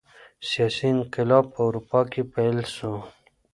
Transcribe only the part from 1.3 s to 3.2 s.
په اروپا کي پیل سول.